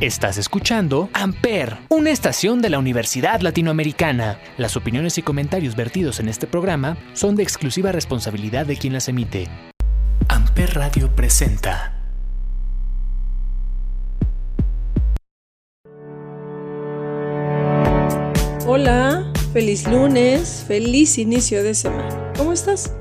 Estás 0.00 0.38
escuchando 0.38 1.10
Amper, 1.12 1.76
una 1.88 2.10
estación 2.10 2.62
de 2.62 2.70
la 2.70 2.78
Universidad 2.78 3.40
Latinoamericana. 3.40 4.38
Las 4.56 4.76
opiniones 4.76 5.18
y 5.18 5.22
comentarios 5.22 5.74
vertidos 5.74 6.20
en 6.20 6.28
este 6.28 6.46
programa 6.46 6.96
son 7.14 7.34
de 7.34 7.42
exclusiva 7.42 7.90
responsabilidad 7.90 8.64
de 8.64 8.76
quien 8.76 8.92
las 8.92 9.08
emite. 9.08 9.48
Amper 10.28 10.72
Radio 10.74 11.12
presenta. 11.16 11.96
Hola, 18.68 19.32
feliz 19.52 19.88
lunes, 19.88 20.64
feliz 20.68 21.18
inicio 21.18 21.64
de 21.64 21.74
semana. 21.74 22.32
¿Cómo 22.36 22.52
estás? 22.52 22.94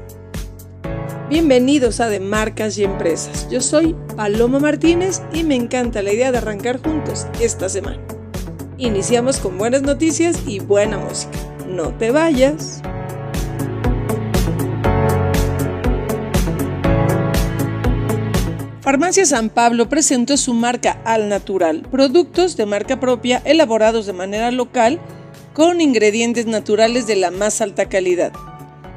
Bienvenidos 1.29 1.99
a 1.99 2.07
De 2.07 2.21
Marcas 2.21 2.77
y 2.77 2.85
Empresas. 2.85 3.49
Yo 3.51 3.59
soy 3.59 3.97
Paloma 4.15 4.59
Martínez 4.59 5.21
y 5.33 5.43
me 5.43 5.55
encanta 5.55 6.01
la 6.01 6.13
idea 6.13 6.31
de 6.31 6.37
arrancar 6.37 6.81
juntos 6.81 7.27
esta 7.41 7.67
semana. 7.67 7.99
Iniciamos 8.77 9.39
con 9.39 9.57
buenas 9.57 9.81
noticias 9.81 10.41
y 10.47 10.59
buena 10.59 10.97
música. 10.97 11.37
No 11.67 11.93
te 11.93 12.11
vayas. 12.11 12.81
Farmacia 18.79 19.25
San 19.25 19.49
Pablo 19.49 19.89
presentó 19.89 20.37
su 20.37 20.53
marca 20.53 21.01
Al 21.03 21.27
Natural, 21.27 21.81
productos 21.91 22.55
de 22.55 22.65
marca 22.65 23.01
propia 23.01 23.41
elaborados 23.43 24.05
de 24.05 24.13
manera 24.13 24.49
local 24.51 25.01
con 25.53 25.81
ingredientes 25.81 26.45
naturales 26.45 27.05
de 27.05 27.17
la 27.17 27.31
más 27.31 27.59
alta 27.59 27.89
calidad. 27.89 28.31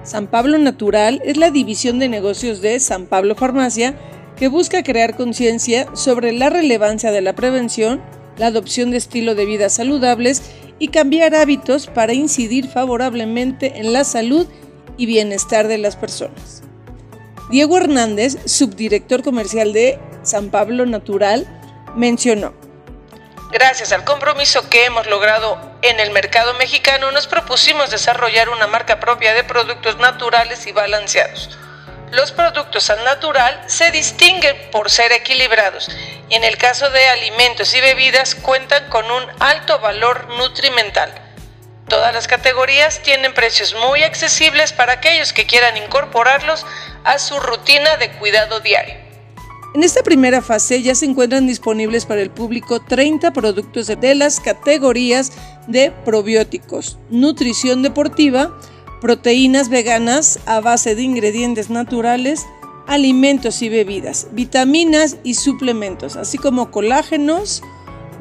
San 0.03 0.29
Pablo 0.29 0.59
Natural 0.59 1.21
es 1.25 1.37
la 1.37 1.51
división 1.51 1.99
de 1.99 2.09
negocios 2.09 2.63
de 2.63 2.81
San 2.81 3.07
Pablo 3.07 3.35
Farmacia 3.35 3.95
que 4.37 4.49
busca 4.49 4.83
crear 4.83 5.15
conciencia 5.15 5.87
sobre 5.95 6.33
la 6.33 6.49
relevancia 6.49 7.13
de 7.13 7.21
la 7.21 7.35
prevención, 7.35 8.03
la 8.39 8.47
adopción 8.47 8.91
de 8.91 8.97
estilo 8.97 9.35
de 9.35 9.45
vida 9.45 9.69
saludables 9.69 10.43
y 10.79 10.89
cambiar 10.89 11.35
hábitos 11.35 11.87
para 11.87 12.15
incidir 12.15 12.69
favorablemente 12.69 13.79
en 13.79 13.93
la 13.93 14.05
salud 14.05 14.47
y 14.97 15.05
bienestar 15.05 15.69
de 15.69 15.77
las 15.77 15.97
personas. 15.97 16.63
Diego 17.51 17.77
Hernández, 17.77 18.39
subdirector 18.47 19.23
comercial 19.23 19.75
de 19.75 19.99
San 20.23 20.51
Pablo 20.51 20.87
Natural, 20.87 21.47
mencionó, 21.95 22.55
Gracias 23.53 23.93
al 23.93 24.05
compromiso 24.05 24.71
que 24.71 24.87
hemos 24.87 25.07
logrado 25.09 25.70
en 25.83 26.01
el 26.01 26.11
mercado 26.11 26.55
mexicano, 26.55 27.11
nos 27.11 27.27
propusimos 27.27 27.91
desarrollar 27.91 28.49
una 28.49 28.67
marca 28.67 29.01
propia 29.01 29.35
de 29.35 29.45
productos 29.45 29.99
naturales 29.99 30.67
y 30.67 30.73
balanceados. 30.73 31.59
Los 32.11 32.33
productos 32.33 32.91
al 32.91 33.05
natural 33.05 33.63
se 33.67 33.91
distinguen 33.93 34.57
por 34.73 34.91
ser 34.91 35.13
equilibrados 35.13 35.89
y 36.29 36.35
en 36.35 36.45
el 36.45 36.59
caso 36.59 36.91
de 36.91 37.07
alimentos 37.07 37.73
y 37.75 37.81
bebidas 37.81 38.35
cuentan 38.35 38.89
con 38.89 39.11
un 39.11 39.25
alto 39.39 39.79
valor 39.79 40.29
nutrimental. 40.29 41.13
Todas 41.89 42.13
las 42.13 42.29
categorías 42.29 43.01
tienen 43.03 43.33
precios 43.33 43.75
muy 43.75 44.03
accesibles 44.03 44.73
para 44.73 44.95
aquellos 44.95 45.33
que 45.33 45.47
quieran 45.47 45.77
incorporarlos 45.77 46.67
a 47.05 47.19
su 47.19 47.39
rutina 47.41 47.97
de 47.97 48.11
cuidado 48.13 48.61
diario. 48.61 49.11
En 49.73 49.85
esta 49.85 50.03
primera 50.03 50.43
fase 50.43 50.83
ya 50.83 50.97
se 50.97 51.05
encuentran 51.05 51.47
disponibles 51.47 52.05
para 52.05 52.21
el 52.21 52.31
público 52.31 52.81
30 52.81 53.33
productos 53.33 53.87
de 53.87 54.15
las 54.17 54.41
categorías 54.41 55.31
de 55.67 55.93
probióticos, 56.05 56.99
nutrición 57.11 57.83
deportiva, 57.83 58.57
proteínas 59.01 59.69
veganas 59.69 60.39
a 60.47 60.61
base 60.61 60.95
de 60.95 61.03
ingredientes 61.03 61.71
naturales, 61.71 62.47
alimentos 62.87 63.63
y 63.63 63.69
bebidas, 63.69 64.29
vitaminas 64.33 65.17
y 65.23 65.35
suplementos, 65.35 66.17
así 66.17 66.39
como 66.39 66.71
colágenos, 66.71 67.63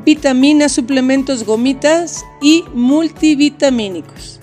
vitaminas, 0.06 0.72
suplementos, 0.72 1.44
gomitas 1.44 2.26
y 2.42 2.64
multivitamínicos. 2.74 4.40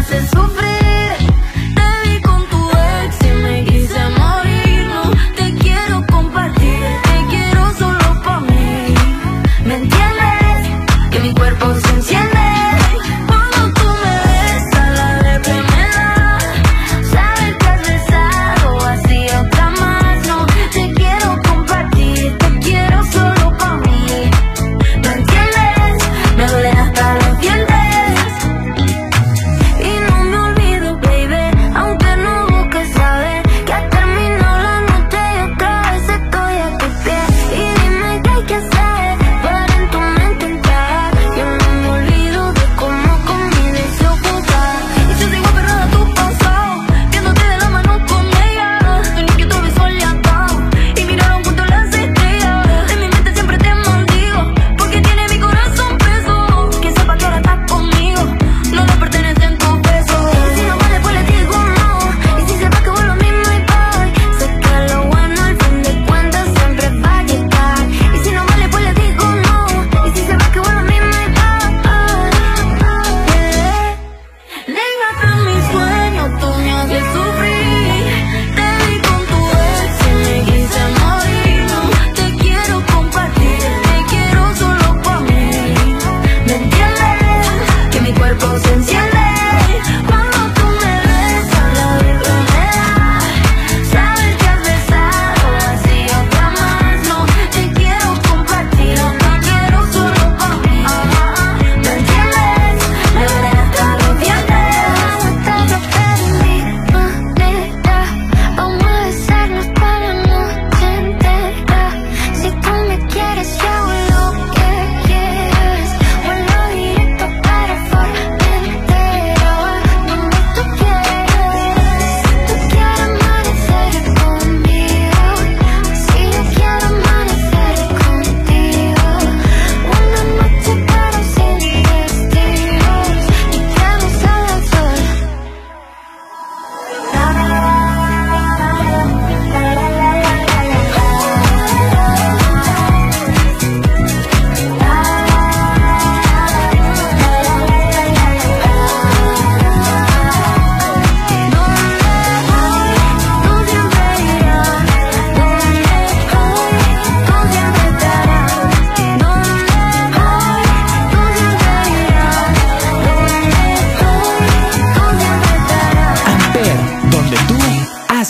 Sueños, 0.09 0.31
tú 0.31 0.88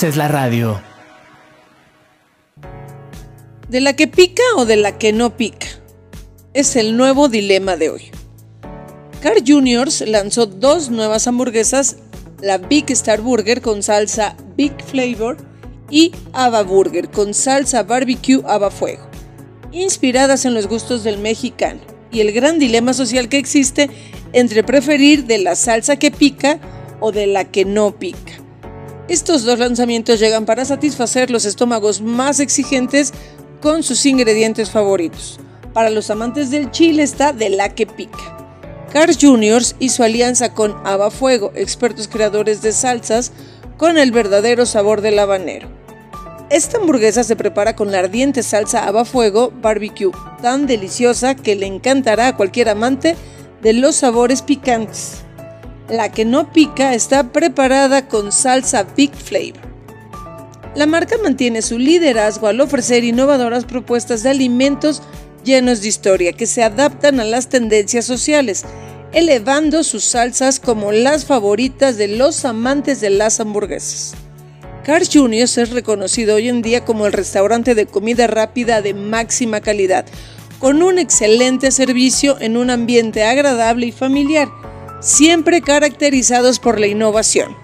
es 0.02 0.16
la 0.16 0.28
radio. 0.28 0.80
¿De 3.68 3.80
la 3.80 3.96
que 3.96 4.06
pica 4.06 4.42
o 4.56 4.64
de 4.64 4.76
la 4.76 4.96
que 4.96 5.12
no 5.12 5.36
pica? 5.36 5.66
Es 6.54 6.76
el 6.76 6.96
nuevo 6.96 7.28
dilema 7.28 7.76
de 7.76 7.90
hoy. 7.90 8.02
Carl 9.20 9.42
Juniors 9.44 10.02
lanzó 10.06 10.46
dos 10.46 10.90
nuevas 10.90 11.26
hamburguesas, 11.26 11.96
la 12.40 12.58
Big 12.58 12.90
Star 12.92 13.20
Burger 13.20 13.60
con 13.60 13.82
salsa 13.82 14.36
Big 14.56 14.72
Flavor 14.84 15.36
y 15.90 16.12
Ava 16.32 16.62
Burger 16.62 17.10
con 17.10 17.34
salsa 17.34 17.82
barbecue 17.82 18.42
Ava 18.46 18.70
Fuego, 18.70 19.08
inspiradas 19.72 20.44
en 20.44 20.54
los 20.54 20.68
gustos 20.68 21.02
del 21.02 21.18
mexicano 21.18 21.80
y 22.12 22.20
el 22.20 22.32
gran 22.32 22.58
dilema 22.58 22.92
social 22.94 23.28
que 23.28 23.38
existe 23.38 23.90
entre 24.32 24.62
preferir 24.62 25.24
de 25.24 25.38
la 25.38 25.56
salsa 25.56 25.96
que 25.96 26.10
pica 26.10 26.60
o 27.00 27.10
de 27.10 27.26
la 27.26 27.44
que 27.44 27.64
no 27.64 27.98
pica. 27.98 28.47
Estos 29.08 29.44
dos 29.44 29.58
lanzamientos 29.58 30.20
llegan 30.20 30.44
para 30.44 30.66
satisfacer 30.66 31.30
los 31.30 31.46
estómagos 31.46 32.02
más 32.02 32.40
exigentes 32.40 33.14
con 33.62 33.82
sus 33.82 34.04
ingredientes 34.04 34.70
favoritos. 34.70 35.40
Para 35.72 35.88
los 35.88 36.10
amantes 36.10 36.50
del 36.50 36.70
chile 36.70 37.02
está 37.04 37.32
de 37.32 37.48
la 37.48 37.70
que 37.70 37.86
pica. 37.86 38.36
Carl 38.92 39.16
Juniors 39.18 39.76
hizo 39.78 40.04
alianza 40.04 40.52
con 40.52 40.76
Ava 40.84 41.10
Fuego, 41.10 41.52
expertos 41.54 42.06
creadores 42.06 42.60
de 42.60 42.72
salsas, 42.72 43.32
con 43.78 43.96
el 43.96 44.12
verdadero 44.12 44.66
sabor 44.66 45.00
del 45.00 45.18
habanero. 45.18 45.68
Esta 46.50 46.76
hamburguesa 46.76 47.24
se 47.24 47.36
prepara 47.36 47.76
con 47.76 47.90
la 47.90 48.00
ardiente 48.00 48.42
salsa 48.42 48.86
Ava 48.86 49.06
Fuego 49.06 49.52
barbecue, 49.62 50.12
tan 50.42 50.66
deliciosa 50.66 51.34
que 51.34 51.56
le 51.56 51.66
encantará 51.66 52.28
a 52.28 52.36
cualquier 52.36 52.68
amante 52.68 53.16
de 53.62 53.72
los 53.72 53.96
sabores 53.96 54.42
picantes. 54.42 55.22
La 55.88 56.12
que 56.12 56.26
no 56.26 56.52
pica 56.52 56.94
está 56.94 57.32
preparada 57.32 58.08
con 58.08 58.30
salsa 58.30 58.82
Big 58.94 59.14
Flavor. 59.14 59.68
La 60.74 60.86
marca 60.86 61.16
mantiene 61.22 61.62
su 61.62 61.78
liderazgo 61.78 62.46
al 62.46 62.60
ofrecer 62.60 63.04
innovadoras 63.04 63.64
propuestas 63.64 64.22
de 64.22 64.30
alimentos 64.30 65.02
llenos 65.44 65.80
de 65.80 65.88
historia 65.88 66.34
que 66.34 66.46
se 66.46 66.62
adaptan 66.62 67.20
a 67.20 67.24
las 67.24 67.48
tendencias 67.48 68.04
sociales, 68.04 68.64
elevando 69.12 69.82
sus 69.82 70.04
salsas 70.04 70.60
como 70.60 70.92
las 70.92 71.24
favoritas 71.24 71.96
de 71.96 72.08
los 72.08 72.44
amantes 72.44 73.00
de 73.00 73.08
las 73.08 73.40
hamburguesas. 73.40 74.14
Carl 74.84 75.06
Jr. 75.10 75.42
es 75.42 75.70
reconocido 75.70 76.36
hoy 76.36 76.48
en 76.48 76.60
día 76.60 76.84
como 76.84 77.06
el 77.06 77.14
restaurante 77.14 77.74
de 77.74 77.86
comida 77.86 78.26
rápida 78.26 78.82
de 78.82 78.92
máxima 78.92 79.62
calidad, 79.62 80.04
con 80.58 80.82
un 80.82 80.98
excelente 80.98 81.70
servicio 81.70 82.36
en 82.40 82.58
un 82.58 82.68
ambiente 82.68 83.24
agradable 83.24 83.86
y 83.86 83.92
familiar, 83.92 84.48
siempre 85.00 85.60
caracterizados 85.60 86.58
por 86.58 86.78
la 86.80 86.86
innovación. 86.86 87.56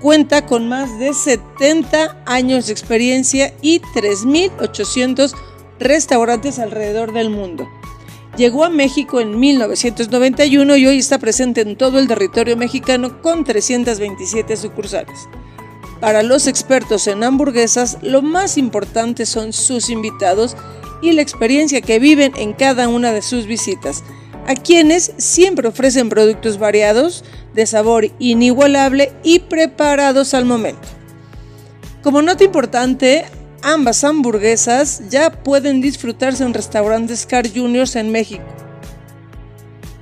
Cuenta 0.00 0.46
con 0.46 0.68
más 0.68 0.98
de 0.98 1.12
70 1.12 2.22
años 2.26 2.66
de 2.66 2.72
experiencia 2.72 3.52
y 3.62 3.80
3.800 3.80 5.34
restaurantes 5.80 6.58
alrededor 6.58 7.12
del 7.12 7.30
mundo. 7.30 7.68
Llegó 8.36 8.64
a 8.64 8.70
México 8.70 9.20
en 9.20 9.40
1991 9.40 10.76
y 10.76 10.86
hoy 10.86 10.98
está 10.98 11.18
presente 11.18 11.62
en 11.62 11.76
todo 11.76 11.98
el 11.98 12.06
territorio 12.06 12.56
mexicano 12.56 13.20
con 13.20 13.42
327 13.42 14.56
sucursales. 14.56 15.28
Para 16.00 16.22
los 16.22 16.46
expertos 16.46 17.08
en 17.08 17.24
hamburguesas, 17.24 17.98
lo 18.02 18.22
más 18.22 18.56
importante 18.56 19.26
son 19.26 19.52
sus 19.52 19.90
invitados 19.90 20.56
y 21.02 21.12
la 21.12 21.22
experiencia 21.22 21.80
que 21.80 21.98
viven 21.98 22.32
en 22.36 22.52
cada 22.52 22.86
una 22.86 23.12
de 23.12 23.22
sus 23.22 23.46
visitas, 23.46 24.04
a 24.48 24.56
quienes 24.56 25.12
siempre 25.16 25.68
ofrecen 25.68 26.08
productos 26.08 26.58
variados, 26.58 27.24
de 27.54 27.66
sabor 27.66 28.10
inigualable 28.18 29.12
y 29.22 29.38
preparados 29.38 30.34
al 30.34 30.44
momento. 30.44 30.88
Como 32.02 32.22
nota 32.22 32.42
importante, 32.42 33.26
Ambas 33.62 34.04
hamburguesas 34.04 35.02
ya 35.10 35.30
pueden 35.30 35.80
disfrutarse 35.80 36.44
en 36.44 36.54
restaurantes 36.54 37.26
Car 37.26 37.48
Juniors 37.52 37.96
en 37.96 38.12
México. 38.12 38.44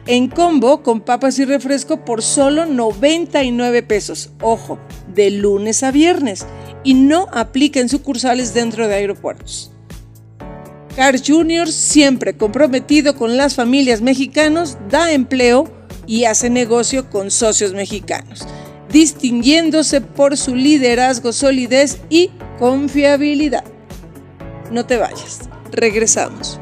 En 0.06 0.28
combo 0.28 0.82
con 0.82 1.00
papas 1.00 1.38
y 1.38 1.46
refresco 1.46 2.04
por 2.04 2.22
solo 2.22 2.66
99 2.66 3.82
pesos. 3.82 4.30
Ojo, 4.40 4.78
de 5.12 5.30
lunes 5.30 5.82
a 5.82 5.90
viernes. 5.90 6.46
Y 6.84 6.94
no 6.94 7.28
aplica 7.32 7.80
en 7.80 7.88
sucursales 7.88 8.52
dentro 8.52 8.86
de 8.86 8.94
aeropuertos. 8.94 9.72
Car 10.96 11.20
Juniors, 11.24 11.74
siempre 11.74 12.36
comprometido 12.36 13.14
con 13.14 13.36
las 13.36 13.54
familias 13.54 14.00
mexicanos, 14.00 14.78
da 14.88 15.12
empleo 15.12 15.70
y 16.06 16.24
hace 16.24 16.50
negocio 16.50 17.10
con 17.10 17.30
socios 17.30 17.74
mexicanos 17.74 18.46
distinguiéndose 18.96 20.00
por 20.00 20.36
su 20.36 20.54
liderazgo, 20.54 21.32
solidez 21.32 21.98
y 22.08 22.30
confiabilidad. 22.58 23.64
No 24.70 24.86
te 24.86 24.96
vayas, 24.96 25.40
regresamos. 25.70 26.58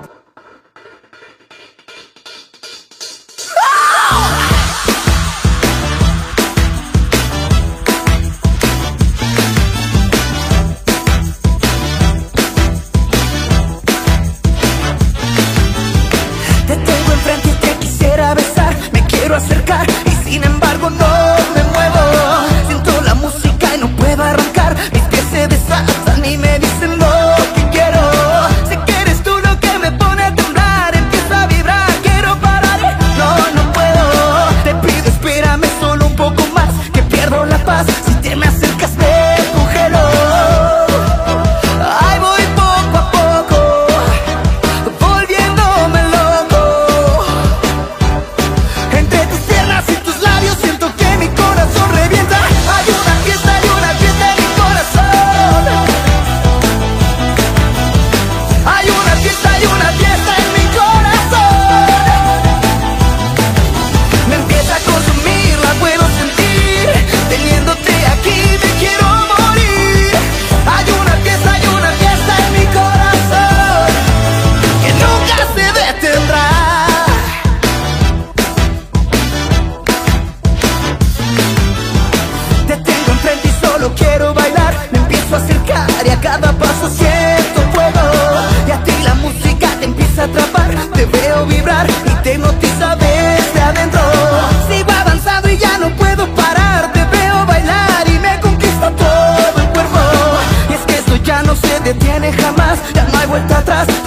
Vuelta 103.35 103.59
atrás. 103.59 104.04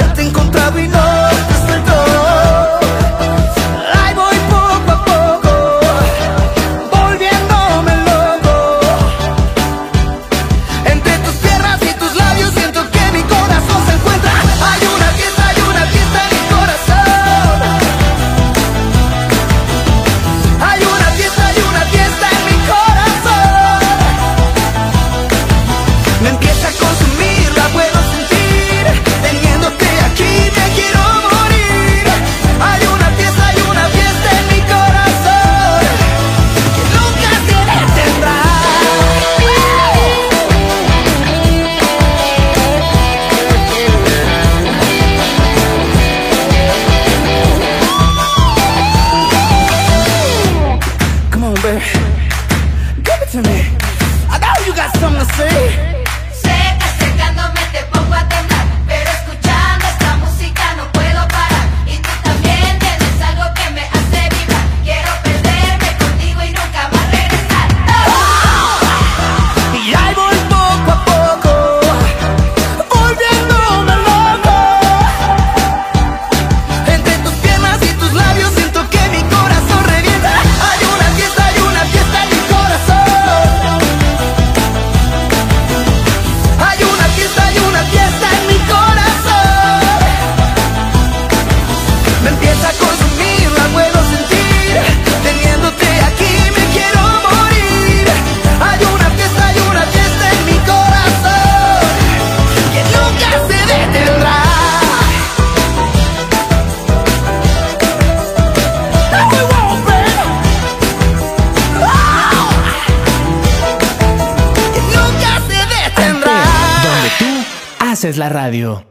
La 118.15 118.29
radio. 118.29 118.85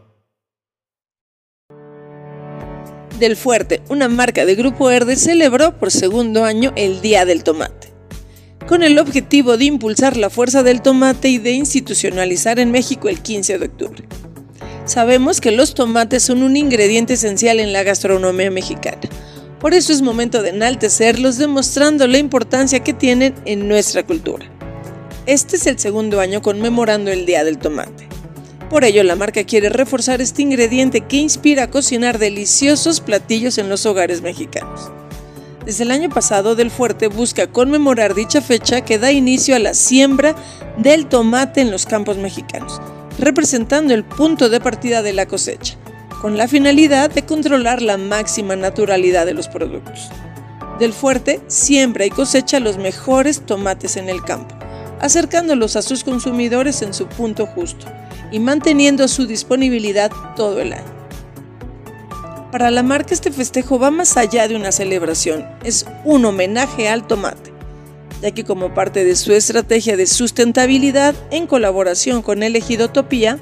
Del 3.18 3.36
Fuerte, 3.36 3.80
una 3.88 4.10
marca 4.10 4.44
de 4.44 4.54
Grupo 4.54 4.86
Verde, 4.86 5.16
celebró 5.16 5.78
por 5.78 5.90
segundo 5.90 6.44
año 6.44 6.74
el 6.76 7.00
Día 7.00 7.24
del 7.24 7.42
Tomate, 7.42 7.94
con 8.68 8.82
el 8.82 8.98
objetivo 8.98 9.56
de 9.56 9.64
impulsar 9.64 10.18
la 10.18 10.28
fuerza 10.28 10.62
del 10.62 10.82
tomate 10.82 11.30
y 11.30 11.38
de 11.38 11.52
institucionalizar 11.52 12.58
en 12.58 12.70
México 12.70 13.08
el 13.08 13.20
15 13.22 13.58
de 13.58 13.66
octubre. 13.66 14.04
Sabemos 14.84 15.40
que 15.40 15.52
los 15.52 15.72
tomates 15.72 16.22
son 16.22 16.42
un 16.42 16.54
ingrediente 16.54 17.14
esencial 17.14 17.58
en 17.58 17.72
la 17.72 17.84
gastronomía 17.84 18.50
mexicana. 18.50 19.00
Por 19.60 19.72
eso 19.72 19.94
es 19.94 20.02
momento 20.02 20.42
de 20.42 20.50
enaltecerlos 20.50 21.38
demostrando 21.38 22.06
la 22.06 22.18
importancia 22.18 22.80
que 22.80 22.92
tienen 22.92 23.34
en 23.46 23.66
nuestra 23.66 24.04
cultura. 24.04 24.44
Este 25.24 25.56
es 25.56 25.66
el 25.66 25.78
segundo 25.78 26.20
año 26.20 26.42
conmemorando 26.42 27.10
el 27.10 27.24
Día 27.24 27.44
del 27.44 27.56
Tomate. 27.56 28.05
Por 28.70 28.82
ello, 28.82 29.04
la 29.04 29.14
marca 29.14 29.44
quiere 29.44 29.68
reforzar 29.68 30.20
este 30.20 30.42
ingrediente 30.42 31.02
que 31.02 31.18
inspira 31.18 31.64
a 31.64 31.70
cocinar 31.70 32.18
deliciosos 32.18 33.00
platillos 33.00 33.58
en 33.58 33.68
los 33.68 33.86
hogares 33.86 34.22
mexicanos. 34.22 34.90
Desde 35.64 35.84
el 35.84 35.92
año 35.92 36.10
pasado, 36.10 36.56
Del 36.56 36.72
Fuerte 36.72 37.06
busca 37.06 37.46
conmemorar 37.46 38.14
dicha 38.14 38.40
fecha 38.40 38.80
que 38.80 38.98
da 38.98 39.12
inicio 39.12 39.54
a 39.54 39.60
la 39.60 39.74
siembra 39.74 40.34
del 40.78 41.06
tomate 41.06 41.60
en 41.60 41.70
los 41.70 41.86
campos 41.86 42.16
mexicanos, 42.16 42.80
representando 43.18 43.94
el 43.94 44.04
punto 44.04 44.48
de 44.48 44.60
partida 44.60 45.02
de 45.02 45.12
la 45.12 45.26
cosecha, 45.26 45.76
con 46.20 46.36
la 46.36 46.48
finalidad 46.48 47.10
de 47.10 47.24
controlar 47.24 47.82
la 47.82 47.98
máxima 47.98 48.56
naturalidad 48.56 49.26
de 49.26 49.34
los 49.34 49.46
productos. 49.46 50.08
Del 50.80 50.92
Fuerte 50.92 51.40
siembra 51.46 52.04
y 52.04 52.10
cosecha 52.10 52.58
los 52.58 52.78
mejores 52.78 53.42
tomates 53.46 53.96
en 53.96 54.08
el 54.08 54.22
campo 54.24 54.56
acercándolos 55.00 55.76
a 55.76 55.82
sus 55.82 56.04
consumidores 56.04 56.80
en 56.80 56.94
su 56.94 57.06
punto 57.06 57.46
justo 57.46 57.86
y 58.30 58.40
manteniendo 58.40 59.08
su 59.08 59.26
disponibilidad 59.26 60.10
todo 60.36 60.60
el 60.60 60.72
año. 60.72 60.96
Para 62.52 62.70
la 62.70 62.82
marca 62.82 63.12
este 63.12 63.32
festejo 63.32 63.78
va 63.78 63.90
más 63.90 64.16
allá 64.16 64.48
de 64.48 64.56
una 64.56 64.72
celebración, 64.72 65.44
es 65.64 65.84
un 66.04 66.24
homenaje 66.24 66.88
al 66.88 67.06
tomate, 67.06 67.52
ya 68.22 68.30
que 68.30 68.44
como 68.44 68.72
parte 68.72 69.04
de 69.04 69.16
su 69.16 69.32
estrategia 69.32 69.96
de 69.96 70.06
sustentabilidad 70.06 71.14
en 71.30 71.46
colaboración 71.46 72.22
con 72.22 72.42
el 72.42 72.56
Ejido 72.56 72.88
Topía 72.88 73.38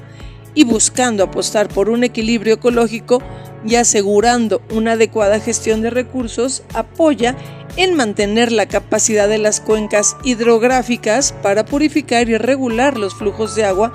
y 0.53 0.63
buscando 0.63 1.23
apostar 1.23 1.67
por 1.67 1.89
un 1.89 2.03
equilibrio 2.03 2.55
ecológico 2.55 3.21
y 3.65 3.75
asegurando 3.75 4.61
una 4.71 4.93
adecuada 4.93 5.39
gestión 5.39 5.81
de 5.81 5.89
recursos, 5.89 6.63
apoya 6.73 7.35
en 7.77 7.95
mantener 7.95 8.51
la 8.51 8.67
capacidad 8.67 9.27
de 9.27 9.37
las 9.37 9.59
cuencas 9.59 10.15
hidrográficas 10.23 11.33
para 11.43 11.65
purificar 11.65 12.29
y 12.29 12.37
regular 12.37 12.97
los 12.97 13.15
flujos 13.15 13.55
de 13.55 13.65
agua 13.65 13.93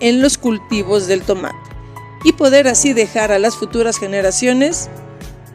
en 0.00 0.22
los 0.22 0.38
cultivos 0.38 1.06
del 1.06 1.22
tomate 1.22 1.56
y 2.24 2.32
poder 2.32 2.68
así 2.68 2.92
dejar 2.92 3.32
a 3.32 3.38
las 3.38 3.56
futuras 3.56 3.98
generaciones 3.98 4.88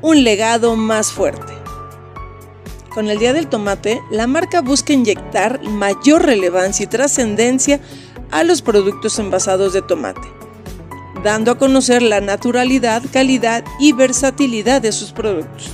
un 0.02 0.24
legado 0.24 0.76
más 0.76 1.12
fuerte. 1.12 1.54
Con 2.94 3.10
el 3.10 3.20
Día 3.20 3.34
del 3.34 3.48
Tomate, 3.48 4.02
la 4.12 4.28
marca 4.28 4.62
busca 4.62 4.94
inyectar 4.94 5.64
mayor 5.64 6.26
relevancia 6.26 6.84
y 6.84 6.88
trascendencia 6.88 7.80
a 8.32 8.44
los 8.44 8.62
productos 8.62 9.18
envasados 9.20 9.74
de 9.74 9.82
tomate, 9.82 10.28
dando 11.24 11.52
a 11.52 11.58
conocer 11.58 12.02
la 12.02 12.20
naturalidad, 12.20 13.02
calidad 13.14 13.64
y 13.80 13.94
versatilidad 13.94 14.82
de 14.82 14.92
sus 14.92 15.12
productos 15.12 15.72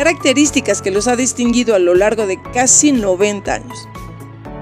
características 0.00 0.80
que 0.80 0.90
los 0.90 1.08
ha 1.08 1.14
distinguido 1.14 1.74
a 1.74 1.78
lo 1.78 1.94
largo 1.94 2.26
de 2.26 2.40
casi 2.54 2.90
90 2.90 3.52
años. 3.52 3.86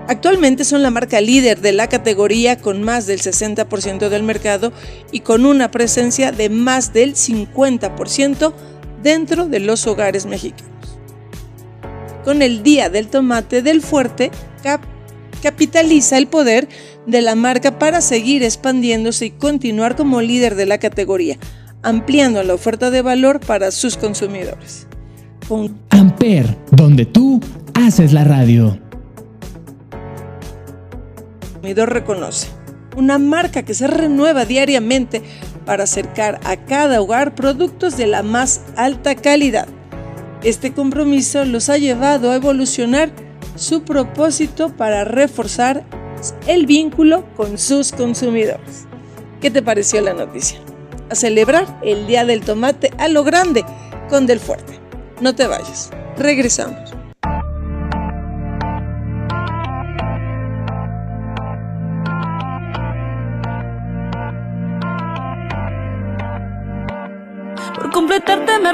Actualmente 0.09 0.65
son 0.65 0.83
la 0.83 0.91
marca 0.91 1.21
líder 1.21 1.61
de 1.61 1.75
la 1.75 1.87
categoría 1.87 2.57
con 2.57 2.83
más 2.83 3.07
del 3.07 3.21
60% 3.21 4.09
del 4.09 4.23
mercado 4.23 4.73
y 5.12 5.21
con 5.21 5.45
una 5.45 5.71
presencia 5.71 6.33
de 6.33 6.49
más 6.49 6.95
del 6.95 7.15
50% 7.15 8.55
dentro 9.03 9.47
de 9.47 9.61
los 9.61 9.87
hogares 9.87 10.25
mexicanos. 10.25 10.99
Con 12.25 12.41
el 12.41 12.62
Día 12.62 12.88
del 12.88 13.09
Tomate 13.09 13.61
del 13.61 13.83
Fuerte, 13.83 14.31
capitaliza 15.43 16.17
el 16.17 16.27
poder 16.27 16.71
de 17.07 17.21
la 17.21 17.35
marca 17.35 17.79
para 17.79 18.00
seguir 18.00 18.43
expandiéndose 18.43 19.27
y 19.27 19.31
continuar 19.31 19.95
como 19.95 20.23
líder 20.23 20.55
de 20.55 20.65
la 20.65 20.79
categoría, 20.79 21.37
ampliando 21.83 22.43
la 22.43 22.55
oferta 22.55 22.91
de 22.91 23.03
valor 23.03 23.41
para 23.41 23.71
sus 23.71 23.99
consumidores. 23.99 24.87
Amper, 25.91 26.57
donde 26.71 27.05
tú 27.05 27.41
haces 27.75 28.15
la 28.15 28.25
radio. 28.25 28.88
Consumidor 31.59 31.93
reconoce 31.93 32.47
una 32.97 33.19
marca 33.19 33.65
que 33.65 33.75
se 33.75 33.88
renueva 33.88 34.45
diariamente 34.45 35.23
para 35.67 35.85
acercar 35.85 36.38
a 36.45 36.57
cada 36.57 37.00
hogar 37.00 37.35
productos 37.35 37.97
de 37.97 38.07
la 38.07 38.23
más 38.23 38.61
alta 38.77 39.17
calidad. 39.17 39.67
Este 40.45 40.73
compromiso 40.73 41.45
los 41.45 41.69
ha 41.69 41.79
llevado 41.79 42.31
a 42.31 42.37
evolucionar 42.37 43.11
su 43.57 43.83
propósito 43.83 44.71
para 44.71 45.05
reforzar 45.05 45.85
el 46.47 46.67
vínculo 46.67 47.25
con 47.37 47.59
sus 47.59 47.91
consumidores. 47.91 48.87
¿Qué 49.41 49.50
te 49.50 49.61
pareció 49.61 50.00
la 50.00 50.15
noticia? 50.15 50.61
A 51.11 51.17
celebrar 51.17 51.81
el 51.83 52.07
Día 52.07 52.25
del 52.25 52.41
Tomate 52.41 52.93
a 52.99 53.09
lo 53.09 53.25
grande 53.25 53.65
con 54.09 54.27
Del 54.27 54.38
Fuerte. 54.38 54.79
No 55.21 55.35
te 55.35 55.49
vayas. 55.49 55.91
Regresamos. 56.17 56.98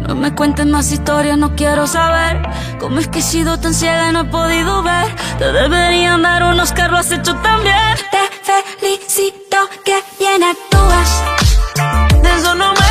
No 0.00 0.14
me 0.14 0.34
cuentes 0.34 0.66
más 0.66 0.90
historias, 0.90 1.38
no 1.38 1.54
quiero 1.54 1.86
saber 1.86 2.42
cómo 2.80 2.98
es 2.98 3.08
que 3.08 3.20
he 3.20 3.22
sido 3.22 3.58
tan 3.58 3.74
ciega 3.74 4.08
y 4.08 4.12
no 4.12 4.22
he 4.22 4.24
podido 4.24 4.82
ver. 4.82 5.14
Te 5.38 5.52
deberían 5.52 6.22
dar 6.22 6.42
un 6.42 6.58
Oscar, 6.58 6.90
lo 6.90 6.98
has 6.98 7.10
hecho 7.12 7.34
tan 7.36 7.62
bien. 7.62 7.96
Te 8.10 8.62
felicito 8.80 9.56
que 9.84 10.02
bien 10.18 10.42
actúas. 10.42 11.22
De 12.22 12.36
eso 12.36 12.54
no 12.54 12.72
me 12.72 12.85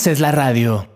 haces 0.00 0.18
la 0.18 0.32
radio. 0.32 0.88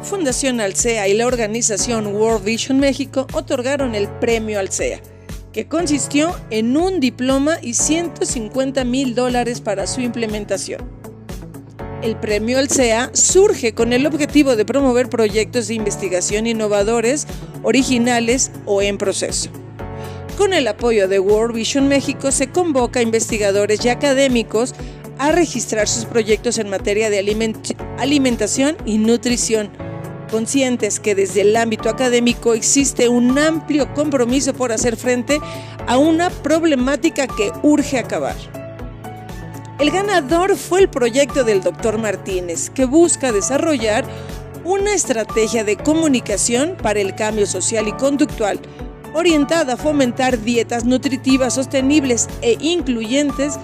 Fundación 0.00 0.58
Alsea 0.58 1.06
y 1.06 1.12
la 1.12 1.26
organización 1.26 2.06
World 2.06 2.46
Vision 2.46 2.80
México 2.80 3.26
otorgaron 3.34 3.94
el 3.94 4.08
premio 4.08 4.58
Alsea, 4.58 5.02
que 5.52 5.68
consistió 5.68 6.34
en 6.48 6.78
un 6.78 7.00
diploma 7.00 7.58
y 7.60 7.74
150 7.74 8.84
mil 8.84 9.14
dólares 9.14 9.60
para 9.60 9.86
su 9.86 10.00
implementación. 10.00 10.80
El 12.02 12.16
premio 12.16 12.58
Alsea 12.58 13.10
surge 13.12 13.74
con 13.74 13.92
el 13.92 14.06
objetivo 14.06 14.56
de 14.56 14.64
promover 14.64 15.10
proyectos 15.10 15.68
de 15.68 15.74
investigación 15.74 16.46
innovadores, 16.46 17.26
originales 17.62 18.50
o 18.64 18.80
en 18.80 18.96
proceso. 18.96 19.50
Con 20.38 20.54
el 20.54 20.68
apoyo 20.68 21.08
de 21.08 21.18
World 21.18 21.56
Vision 21.56 21.88
México 21.88 22.30
se 22.30 22.46
convoca 22.46 23.00
a 23.00 23.02
investigadores 23.02 23.84
y 23.84 23.88
académicos 23.88 24.72
a 25.18 25.32
registrar 25.32 25.88
sus 25.88 26.04
proyectos 26.04 26.58
en 26.58 26.68
materia 26.68 27.10
de 27.10 27.20
aliment- 27.20 27.76
alimentación 27.98 28.76
y 28.84 28.98
nutrición, 28.98 29.70
conscientes 30.30 31.00
que 31.00 31.14
desde 31.14 31.40
el 31.40 31.56
ámbito 31.56 31.88
académico 31.88 32.54
existe 32.54 33.08
un 33.08 33.38
amplio 33.38 33.92
compromiso 33.94 34.54
por 34.54 34.72
hacer 34.72 34.96
frente 34.96 35.40
a 35.86 35.98
una 35.98 36.30
problemática 36.30 37.26
que 37.26 37.50
urge 37.62 37.98
acabar. 37.98 38.36
El 39.78 39.90
ganador 39.90 40.56
fue 40.56 40.80
el 40.80 40.88
proyecto 40.88 41.44
del 41.44 41.62
Dr. 41.62 41.98
Martínez, 41.98 42.68
que 42.70 42.84
busca 42.84 43.32
desarrollar 43.32 44.04
una 44.64 44.92
estrategia 44.92 45.64
de 45.64 45.76
comunicación 45.76 46.76
para 46.82 47.00
el 47.00 47.14
cambio 47.14 47.46
social 47.46 47.88
y 47.88 47.92
conductual, 47.92 48.60
orientada 49.14 49.74
a 49.74 49.76
fomentar 49.76 50.42
dietas 50.42 50.84
nutritivas 50.84 51.54
sostenibles 51.54 52.28
e 52.42 52.58
incluyentes 52.60 53.54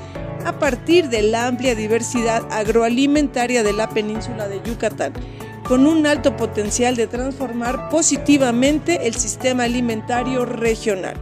a 0.44 0.58
partir 0.58 1.08
de 1.08 1.22
la 1.22 1.46
amplia 1.46 1.74
diversidad 1.74 2.46
agroalimentaria 2.50 3.62
de 3.62 3.72
la 3.72 3.88
península 3.88 4.48
de 4.48 4.60
Yucatán, 4.64 5.12
con 5.66 5.86
un 5.86 6.06
alto 6.06 6.36
potencial 6.36 6.94
de 6.96 7.06
transformar 7.06 7.88
positivamente 7.88 9.06
el 9.06 9.14
sistema 9.14 9.64
alimentario 9.64 10.44
regional. 10.44 11.16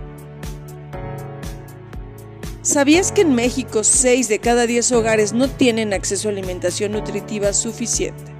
¿Sabías 2.62 3.10
que 3.10 3.22
en 3.22 3.34
México 3.34 3.82
6 3.82 4.28
de 4.28 4.38
cada 4.38 4.66
10 4.66 4.92
hogares 4.92 5.32
no 5.32 5.48
tienen 5.48 5.92
acceso 5.92 6.28
a 6.28 6.32
alimentación 6.32 6.92
nutritiva 6.92 7.52
suficiente? 7.52 8.32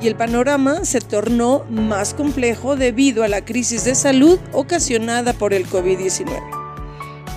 Y 0.00 0.08
el 0.08 0.16
panorama 0.16 0.84
se 0.84 1.00
tornó 1.00 1.64
más 1.70 2.12
complejo 2.12 2.76
debido 2.76 3.22
a 3.22 3.28
la 3.28 3.44
crisis 3.44 3.84
de 3.84 3.94
salud 3.94 4.38
ocasionada 4.52 5.32
por 5.32 5.54
el 5.54 5.64
COVID-19, 5.66 6.65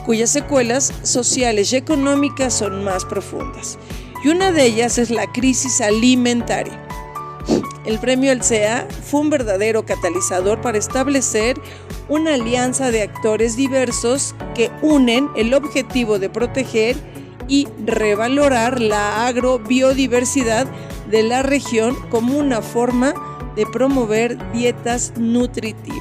cuyas 0.09 0.31
secuelas 0.31 0.91
sociales 1.03 1.71
y 1.71 1.75
económicas 1.75 2.55
son 2.55 2.83
más 2.83 3.05
profundas. 3.05 3.77
Y 4.23 4.29
una 4.29 4.51
de 4.51 4.65
ellas 4.65 4.97
es 4.97 5.11
la 5.11 5.31
crisis 5.31 5.81
alimentaria. 5.81 6.83
El 7.85 7.99
premio 7.99 8.31
Alsea 8.31 8.87
fue 9.03 9.19
un 9.19 9.29
verdadero 9.29 9.85
catalizador 9.85 10.61
para 10.61 10.79
establecer 10.79 11.61
una 12.07 12.33
alianza 12.33 12.89
de 12.89 13.03
actores 13.03 13.55
diversos 13.55 14.33
que 14.55 14.71
unen 14.81 15.29
el 15.35 15.53
objetivo 15.53 16.17
de 16.17 16.31
proteger 16.31 16.97
y 17.47 17.67
revalorar 17.85 18.81
la 18.81 19.27
agrobiodiversidad 19.27 20.65
de 21.11 21.21
la 21.21 21.43
región 21.43 21.95
como 22.09 22.35
una 22.35 22.63
forma 22.63 23.13
de 23.55 23.67
promover 23.67 24.39
dietas 24.53 25.13
nutritivas. 25.17 25.99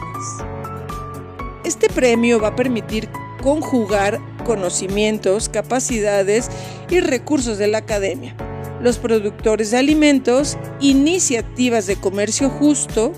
Este 1.63 1.91
premio 1.91 2.41
va 2.41 2.49
a 2.49 2.57
permitir 2.57 3.11
conjugar 3.43 4.21
conocimientos, 4.45 5.49
capacidades 5.49 6.51
y 6.91 7.01
recursos 7.01 7.59
de 7.59 7.69
la 7.69 7.79
academia, 7.79 8.35
los 8.81 8.99
productores 8.99 9.71
de 9.71 9.79
alimentos, 9.79 10.57
iniciativas 10.81 11.87
de 11.87 11.97
comercio 11.97 12.49
justo, 12.51 13.13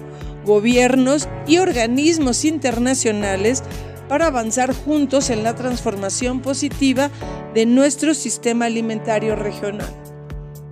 gobiernos 0.44 1.28
y 1.46 1.58
organismos 1.58 2.44
internacionales 2.44 3.62
para 4.08 4.26
avanzar 4.26 4.74
juntos 4.74 5.30
en 5.30 5.44
la 5.44 5.54
transformación 5.54 6.40
positiva 6.40 7.10
de 7.54 7.66
nuestro 7.66 8.14
sistema 8.14 8.66
alimentario 8.66 9.36
regional. 9.36 9.94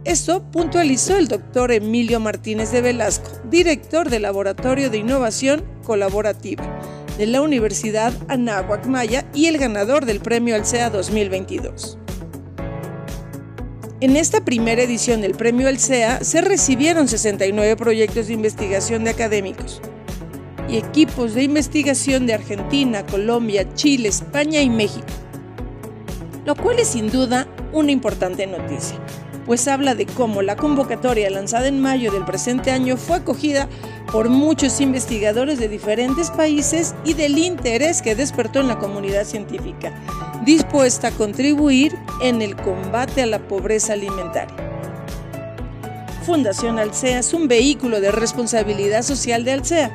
Esto 0.04 0.42
puntualizó 0.50 1.16
el 1.16 1.28
doctor 1.28 1.70
Emilio 1.70 2.18
Martínez 2.18 2.72
de 2.72 2.80
Velasco, 2.80 3.30
director 3.50 4.08
del 4.08 4.22
Laboratorio 4.22 4.90
de 4.90 4.98
Innovación 4.98 5.64
Colaborativa 5.84 6.77
de 7.18 7.26
la 7.26 7.42
Universidad 7.42 8.12
Anáhuac 8.28 8.86
Maya 8.86 9.28
y 9.34 9.46
el 9.46 9.58
ganador 9.58 10.06
del 10.06 10.20
Premio 10.20 10.54
Alsea 10.54 10.88
2022. 10.88 11.98
En 14.00 14.16
esta 14.16 14.44
primera 14.44 14.80
edición 14.82 15.20
del 15.20 15.34
Premio 15.34 15.66
Alsea 15.66 16.22
se 16.22 16.40
recibieron 16.40 17.08
69 17.08 17.74
proyectos 17.74 18.28
de 18.28 18.34
investigación 18.34 19.02
de 19.02 19.10
académicos 19.10 19.82
y 20.68 20.76
equipos 20.76 21.34
de 21.34 21.42
investigación 21.42 22.24
de 22.26 22.34
Argentina, 22.34 23.04
Colombia, 23.04 23.74
Chile, 23.74 24.08
España 24.08 24.62
y 24.62 24.70
México, 24.70 25.06
lo 26.46 26.54
cual 26.54 26.78
es 26.78 26.86
sin 26.86 27.10
duda 27.10 27.48
una 27.72 27.90
importante 27.90 28.46
noticia, 28.46 28.96
pues 29.48 29.66
habla 29.66 29.94
de 29.94 30.04
cómo 30.04 30.42
la 30.42 30.56
convocatoria 30.56 31.30
lanzada 31.30 31.68
en 31.68 31.80
mayo 31.80 32.12
del 32.12 32.26
presente 32.26 32.70
año 32.70 32.98
fue 32.98 33.16
acogida 33.16 33.66
por 34.12 34.28
muchos 34.28 34.78
investigadores 34.78 35.58
de 35.58 35.68
diferentes 35.68 36.30
países 36.30 36.94
y 37.02 37.14
del 37.14 37.38
interés 37.38 38.02
que 38.02 38.14
despertó 38.14 38.60
en 38.60 38.68
la 38.68 38.78
comunidad 38.78 39.24
científica, 39.24 39.90
dispuesta 40.44 41.08
a 41.08 41.10
contribuir 41.12 41.96
en 42.22 42.42
el 42.42 42.56
combate 42.56 43.22
a 43.22 43.26
la 43.26 43.38
pobreza 43.38 43.94
alimentaria. 43.94 44.54
Fundación 46.26 46.78
Alsea 46.78 47.20
es 47.20 47.32
un 47.32 47.48
vehículo 47.48 48.02
de 48.02 48.12
responsabilidad 48.12 49.00
social 49.00 49.46
de 49.46 49.52
Alsea, 49.52 49.90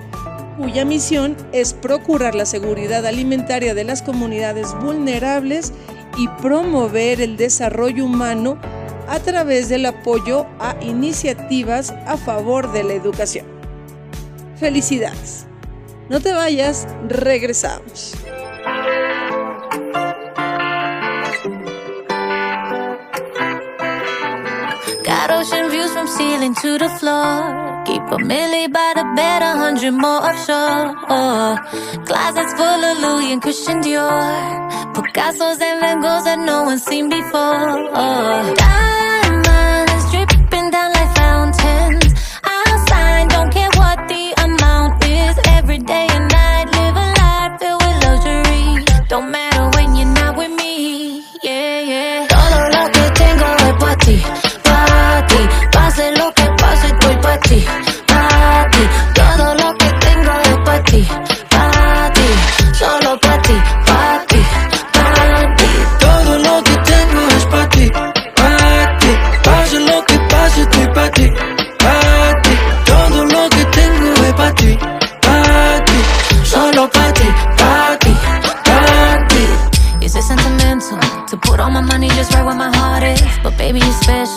cuya 0.58 0.84
misión 0.84 1.38
es 1.52 1.76
procurar 1.76 2.34
la 2.34 2.48
seguridad 2.48 3.06
alimentaria 3.06 3.76
de 3.76 3.84
las 3.84 4.02
comunidades 4.02 4.74
vulnerables 4.82 5.74
y 6.18 6.28
promover 6.42 7.22
el 7.22 7.38
desarrollo 7.38 8.06
humano 8.06 8.58
a 9.14 9.20
través 9.20 9.70
del 9.70 9.86
apoyo 9.86 10.48
a 10.60 10.76
iniciativas 10.82 11.92
a 12.08 12.18
favor 12.18 12.72
de 12.72 12.84
la 12.84 12.94
educación. 12.94 13.46
Felicidades. 14.56 15.46
No 16.10 16.20
te 16.20 16.34
vayas, 16.34 16.88
regresamos. 17.10 18.16
Got 25.06 25.30
ocean 25.30 25.70
views 25.70 25.92
from 25.92 26.08
ceiling 26.08 26.56
to 26.56 26.80
the 26.80 26.90
floor. 26.98 27.84
Keep 27.86 28.02
a 28.12 28.18
milli 28.18 28.68
by 28.68 28.94
the 28.96 29.04
bed, 29.16 29.44
a 29.44 29.56
hundred 29.56 29.92
more 29.92 30.24
offshore. 30.24 30.96
Oh, 31.08 31.56
closets 32.08 32.54
full 32.56 32.84
of 32.84 32.98
Louis 32.98 33.32
and 33.32 33.42
Christian 33.44 33.80
Dior. 33.80 34.74
Picasso's 34.96 35.62
and 35.62 35.80
Van 35.82 36.02
Goghs 36.02 36.24
that 36.24 36.40
no 36.40 36.64
one's 36.64 36.84
seen 36.84 37.10
before. 37.10 37.92
Oh, 37.94 38.93
day 45.86 46.08
and 46.12 46.33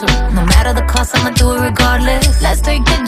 No 0.03 0.45
matter 0.45 0.75
the 0.75 0.83
cost, 0.83 1.17
I'ma 1.17 1.31
do 1.31 1.55
it 1.55 1.61
regardless. 1.61 2.43
Let's 2.43 2.61
take 2.61 2.85
the 2.85 3.06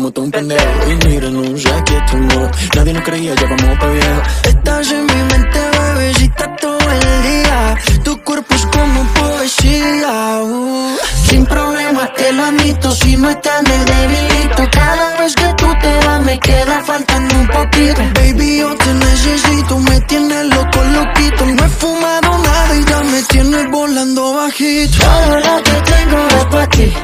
como 0.00 0.12
tú 0.12 0.22
un 0.22 0.30
pendejo. 0.30 0.64
Y 0.88 1.06
míranos, 1.06 1.66
aquí 1.66 1.94
estamos. 1.94 2.50
Nadie 2.74 2.92
nos 2.94 3.02
creía, 3.02 3.34
ya 3.34 3.42
vamos 3.44 3.78
pa' 3.78 3.86
viejo. 3.88 4.22
Estás 4.44 4.92
en 4.92 5.04
mi 5.04 5.22
mente, 5.30 5.60
bebecita, 5.76 6.56
todo 6.56 6.78
el 6.78 7.22
día. 7.22 7.76
Tu 8.02 8.16
cuerpo 8.22 8.54
es 8.54 8.66
como 8.66 9.04
poesía. 9.12 10.40
Uh. 10.42 10.96
Sin 11.28 11.44
problemas 11.44 12.14
te 12.14 12.32
lo 12.32 12.44
admito, 12.44 12.92
si 12.92 13.16
no 13.18 13.28
estás 13.28 13.62
me 13.62 13.76
debilito. 13.92 14.62
Cada 14.72 15.18
vez 15.18 15.34
que 15.34 15.54
tú 15.58 15.66
te 15.82 16.06
vas, 16.06 16.22
me 16.22 16.38
queda 16.38 16.82
faltando 16.82 17.34
un 17.34 17.48
poquito. 17.48 18.00
Baby, 18.14 18.58
yo 18.58 18.74
te 18.76 18.94
necesito, 18.94 19.78
me 19.80 20.00
tienes 20.00 20.46
loco, 20.46 20.82
loquito. 20.82 21.44
No 21.44 21.64
he 21.66 21.68
fumado 21.68 22.38
nada 22.38 22.74
y 22.74 22.84
ya 22.84 23.00
me 23.02 23.22
tienes 23.24 23.70
volando 23.70 24.32
bajito. 24.32 24.98
Todo 24.98 25.40
lo 25.40 25.62
que 25.62 25.76
tengo 25.92 26.26
es 26.38 26.44
para 26.46 26.66
ti. 26.68 26.94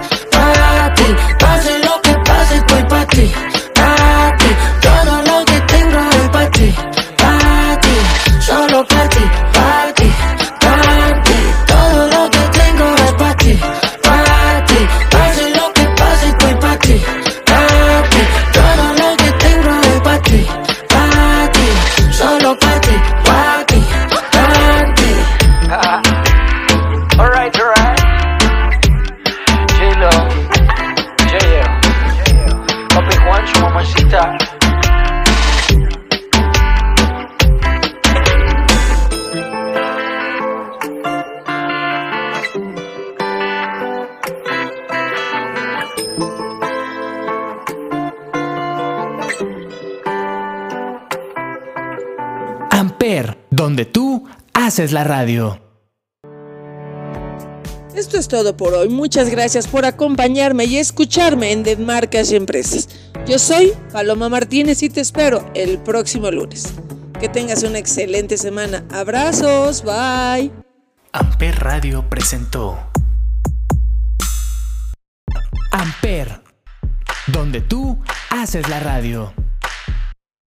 haces 54.76 54.92
la 54.92 55.04
radio. 55.04 55.58
Esto 57.94 58.18
es 58.18 58.28
todo 58.28 58.58
por 58.58 58.74
hoy. 58.74 58.90
Muchas 58.90 59.30
gracias 59.30 59.66
por 59.66 59.86
acompañarme 59.86 60.66
y 60.66 60.76
escucharme 60.76 61.50
en 61.50 61.62
De 61.62 61.78
Marcas 61.78 62.30
y 62.30 62.36
Empresas. 62.36 62.86
Yo 63.26 63.38
soy 63.38 63.72
Paloma 63.90 64.28
Martínez 64.28 64.82
y 64.82 64.90
te 64.90 65.00
espero 65.00 65.50
el 65.54 65.78
próximo 65.78 66.30
lunes. 66.30 66.74
Que 67.18 67.30
tengas 67.30 67.62
una 67.62 67.78
excelente 67.78 68.36
semana. 68.36 68.84
Abrazos, 68.90 69.82
bye. 69.82 70.52
Amper 71.12 71.58
Radio 71.58 72.06
presentó 72.10 72.78
Amper, 75.72 76.42
donde 77.28 77.62
tú 77.62 77.98
haces 78.28 78.68
la 78.68 78.80
radio. 78.80 79.32